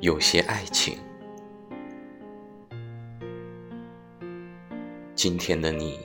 [0.00, 0.96] 有些爱情。
[5.14, 6.00] 今天的你，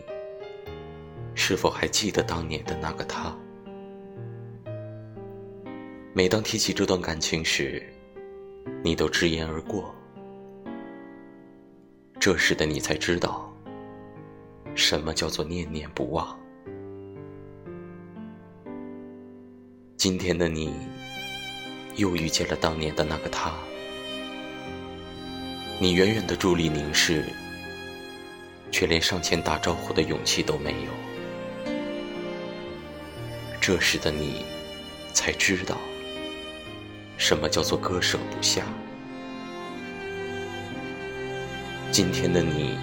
[1.34, 3.34] 是否还记得当年的那个他？
[6.14, 7.82] 每当提起这段感情时，
[8.84, 9.96] 你都直言而过。
[12.20, 13.50] 这时的你才知道，
[14.76, 16.38] 什么叫做念念不忘。
[19.96, 20.74] 今天的你，
[21.96, 23.54] 又遇见了当年的那个他。
[25.78, 27.26] 你远远的伫立凝视，
[28.72, 31.72] 却连上前打招呼的勇气都没有。
[33.60, 34.46] 这时的你，
[35.12, 35.78] 才知道，
[37.18, 38.64] 什么叫做割舍不下。
[41.92, 42.78] 今天的你，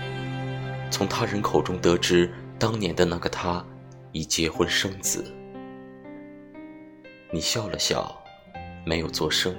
[0.90, 3.64] 从他人口中得知，当年的那个他，
[4.12, 5.24] 已结婚生子。
[7.30, 8.22] 你笑了笑，
[8.84, 9.56] 没有作声，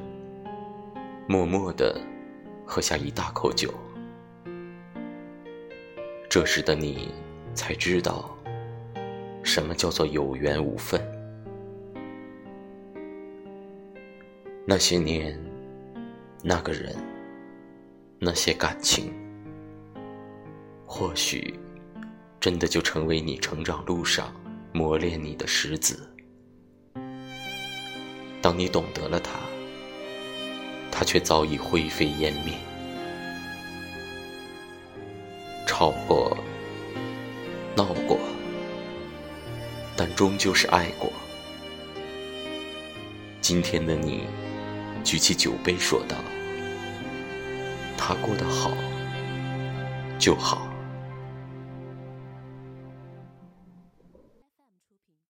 [1.28, 2.00] 默默的
[2.66, 3.74] 喝下一大口酒。
[6.30, 7.12] 这时的你，
[7.54, 8.36] 才知道，
[9.44, 11.00] 什么叫做有缘无分。
[14.66, 15.40] 那些年，
[16.42, 16.96] 那个人，
[18.18, 19.14] 那些感情。
[20.86, 21.60] 或许，
[22.40, 24.34] 真的就成为你成长路上
[24.72, 26.10] 磨练你的石子。
[28.42, 29.40] 当你懂得了他，
[31.04, 32.54] 却早已灰飞烟灭。
[35.66, 36.38] 吵过，
[37.76, 38.20] 闹过，
[39.98, 41.12] 但终究是爱过。
[43.42, 44.26] 今天的你，
[45.04, 46.16] 举起酒杯说道
[47.98, 48.72] ：“他过得好，
[50.18, 50.68] 就好。”